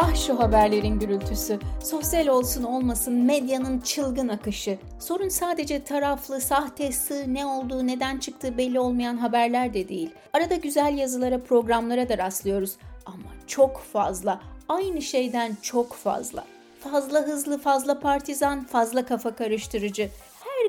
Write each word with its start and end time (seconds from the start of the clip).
Ah 0.00 0.14
şu 0.14 0.38
haberlerin 0.38 0.98
gürültüsü, 0.98 1.58
sosyal 1.84 2.26
olsun 2.26 2.62
olmasın 2.62 3.14
medyanın 3.14 3.80
çılgın 3.80 4.28
akışı. 4.28 4.78
Sorun 5.00 5.28
sadece 5.28 5.84
taraflı, 5.84 6.40
sahte, 6.40 6.92
sığ, 6.92 7.34
ne 7.34 7.46
olduğu, 7.46 7.86
neden 7.86 8.18
çıktığı 8.18 8.58
belli 8.58 8.80
olmayan 8.80 9.16
haberler 9.16 9.74
de 9.74 9.88
değil. 9.88 10.10
Arada 10.32 10.54
güzel 10.54 10.98
yazılara, 10.98 11.38
programlara 11.38 12.08
da 12.08 12.18
rastlıyoruz. 12.18 12.76
Ama 13.06 13.28
çok 13.46 13.80
fazla, 13.80 14.40
aynı 14.68 15.02
şeyden 15.02 15.56
çok 15.62 15.94
fazla. 15.94 16.44
Fazla 16.80 17.20
hızlı, 17.20 17.58
fazla 17.58 18.00
partizan, 18.00 18.64
fazla 18.64 19.06
kafa 19.06 19.34
karıştırıcı. 19.34 20.10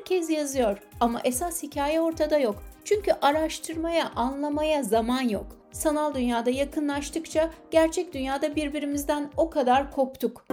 Herkes 0.10 0.30
yazıyor 0.30 0.78
ama 1.00 1.21
esas 1.23 1.64
hikaye 1.64 2.02
ortada 2.02 2.38
yok. 2.38 2.64
Çünkü 2.84 3.12
araştırmaya, 3.21 4.12
anlamaya 4.16 4.84
zaman 4.84 5.21
yok. 5.21 5.46
Sanal 5.71 6.14
dünyada 6.14 6.50
yakınlaştıkça 6.50 7.50
gerçek 7.71 8.14
dünyada 8.14 8.56
birbirimizden 8.56 9.30
o 9.38 9.50
kadar 9.50 9.92
koptuk. 9.92 10.46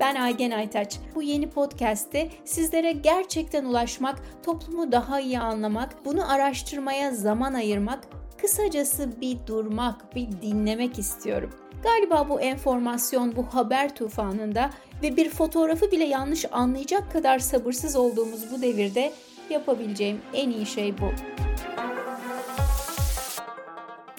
Ben 0.00 0.14
Aygen 0.14 0.50
Aytaç. 0.50 0.98
Bu 1.14 1.22
yeni 1.22 1.50
podcast'te 1.50 2.28
sizlere 2.44 2.92
gerçekten 2.92 3.64
ulaşmak, 3.64 4.22
toplumu 4.44 4.92
daha 4.92 5.20
iyi 5.20 5.38
anlamak, 5.38 6.04
bunu 6.04 6.32
araştırmaya 6.32 7.14
zaman 7.14 7.54
ayırmak, 7.54 8.04
kısacası 8.44 9.20
bir 9.20 9.38
durmak, 9.46 10.16
bir 10.16 10.28
dinlemek 10.42 10.98
istiyorum. 10.98 11.50
Galiba 11.82 12.28
bu 12.28 12.40
enformasyon, 12.40 13.36
bu 13.36 13.42
haber 13.42 13.94
tufanında 13.94 14.70
ve 15.02 15.16
bir 15.16 15.30
fotoğrafı 15.30 15.90
bile 15.90 16.04
yanlış 16.04 16.44
anlayacak 16.52 17.12
kadar 17.12 17.38
sabırsız 17.38 17.96
olduğumuz 17.96 18.52
bu 18.52 18.62
devirde 18.62 19.12
yapabileceğim 19.50 20.20
en 20.34 20.50
iyi 20.50 20.66
şey 20.66 20.98
bu. 20.98 21.10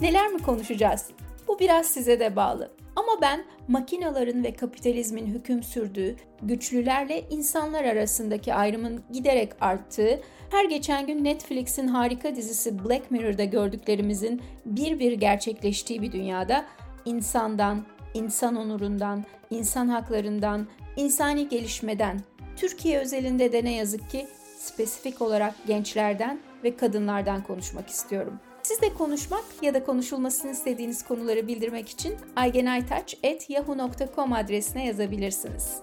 Neler 0.01 0.27
mi 0.27 0.41
konuşacağız? 0.41 1.09
Bu 1.47 1.59
biraz 1.59 1.85
size 1.85 2.19
de 2.19 2.35
bağlı. 2.35 2.71
Ama 2.95 3.21
ben 3.21 3.45
makinaların 3.67 4.43
ve 4.43 4.53
kapitalizmin 4.53 5.25
hüküm 5.25 5.63
sürdüğü, 5.63 6.15
güçlülerle 6.41 7.23
insanlar 7.29 7.83
arasındaki 7.83 8.53
ayrımın 8.53 9.03
giderek 9.11 9.51
arttığı, 9.61 10.21
her 10.51 10.65
geçen 10.65 11.07
gün 11.07 11.23
Netflix'in 11.23 11.87
harika 11.87 12.35
dizisi 12.35 12.85
Black 12.85 13.11
Mirror'da 13.11 13.43
gördüklerimizin 13.43 14.41
bir 14.65 14.99
bir 14.99 15.11
gerçekleştiği 15.11 16.01
bir 16.01 16.11
dünyada 16.11 16.65
insandan, 17.05 17.85
insan 18.13 18.55
onurundan, 18.55 19.25
insan 19.49 19.87
haklarından, 19.87 20.67
insani 20.97 21.49
gelişmeden, 21.49 22.21
Türkiye 22.55 22.99
özelinde 22.99 23.51
de 23.51 23.63
ne 23.63 23.75
yazık 23.75 24.09
ki 24.09 24.27
spesifik 24.57 25.21
olarak 25.21 25.55
gençlerden 25.67 26.39
ve 26.63 26.75
kadınlardan 26.75 27.43
konuşmak 27.43 27.89
istiyorum. 27.89 28.39
Siz 28.65 28.81
de 28.81 28.93
konuşmak 28.93 29.43
ya 29.61 29.73
da 29.73 29.83
konuşulmasını 29.83 30.51
istediğiniz 30.51 31.03
konuları 31.03 31.47
bildirmek 31.47 31.89
için 31.89 32.15
aygenaytaç.yahoo.com 32.35 34.33
adresine 34.33 34.85
yazabilirsiniz. 34.85 35.81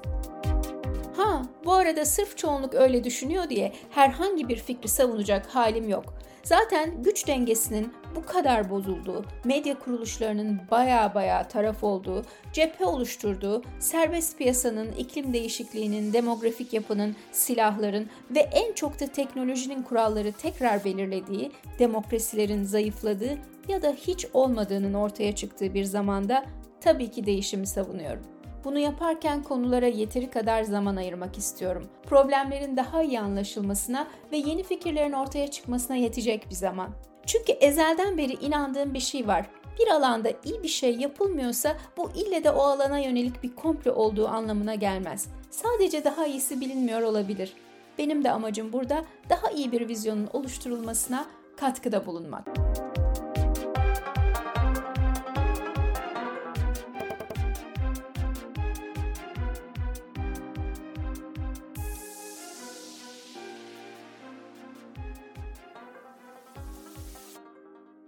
Ha, 1.17 1.43
bu 1.65 1.73
arada 1.73 2.05
sırf 2.05 2.39
çoğunluk 2.39 2.75
öyle 2.75 3.05
düşünüyor 3.05 3.49
diye 3.49 3.73
herhangi 3.91 4.49
bir 4.49 4.57
fikri 4.57 4.89
savunacak 4.89 5.47
halim 5.47 5.89
yok. 5.89 6.15
Zaten 6.43 7.03
güç 7.03 7.27
dengesinin 7.27 7.93
bu 8.17 8.27
kadar 8.27 8.71
bozulduğu, 8.71 9.25
medya 9.45 9.79
kuruluşlarının 9.79 10.61
baya 10.71 11.15
baya 11.15 11.49
taraf 11.49 11.85
olduğu, 11.85 12.25
cephe 12.53 12.85
oluşturduğu, 12.85 13.63
serbest 13.79 14.39
piyasanın, 14.39 14.93
iklim 14.93 15.33
değişikliğinin, 15.33 16.13
demografik 16.13 16.73
yapının, 16.73 17.17
silahların 17.33 18.11
ve 18.31 18.41
en 18.41 18.73
çok 18.73 19.01
da 19.01 19.07
teknolojinin 19.07 19.83
kuralları 19.83 20.33
tekrar 20.33 20.85
belirlediği, 20.85 21.53
demokrasilerin 21.79 22.65
zayıfladığı 22.65 23.39
ya 23.69 23.83
da 23.83 23.93
hiç 23.93 24.27
olmadığının 24.35 24.95
ortaya 24.95 25.35
çıktığı 25.35 25.75
bir 25.75 25.85
zamanda 25.85 26.45
tabii 26.81 27.11
ki 27.11 27.27
değişimi 27.27 27.67
savunuyorum. 27.67 28.42
Bunu 28.65 28.79
yaparken 28.79 29.43
konulara 29.43 29.87
yeteri 29.87 30.31
kadar 30.31 30.63
zaman 30.63 30.97
ayırmak 30.97 31.39
istiyorum. 31.39 31.87
Problemlerin 32.07 32.77
daha 32.77 33.03
iyi 33.03 33.21
anlaşılmasına 33.21 34.07
ve 34.33 34.37
yeni 34.37 34.63
fikirlerin 34.63 35.13
ortaya 35.13 35.51
çıkmasına 35.51 35.97
yetecek 35.97 36.51
bir 36.51 36.55
zaman. 36.55 36.91
Çünkü 37.27 37.53
ezelden 37.53 38.19
beri 38.19 38.33
inandığım 38.33 38.95
bir 38.95 39.01
şey 39.01 39.27
var. 39.27 39.47
Bir 39.81 39.89
alanda 39.89 40.29
iyi 40.45 40.63
bir 40.63 40.69
şey 40.69 40.97
yapılmıyorsa 40.97 41.77
bu 41.97 42.11
ille 42.15 42.45
de 42.45 42.51
o 42.51 42.63
alana 42.63 42.99
yönelik 42.99 43.43
bir 43.43 43.55
komplo 43.55 43.93
olduğu 43.93 44.29
anlamına 44.29 44.75
gelmez. 44.75 45.29
Sadece 45.51 46.05
daha 46.05 46.27
iyisi 46.27 46.61
bilinmiyor 46.61 47.03
olabilir. 47.03 47.53
Benim 47.99 48.25
de 48.25 48.31
amacım 48.31 48.73
burada 48.73 49.05
daha 49.29 49.51
iyi 49.51 49.73
bir 49.73 49.89
vizyonun 49.89 50.29
oluşturulmasına 50.33 51.27
katkıda 51.57 52.07
bulunmak. 52.07 52.49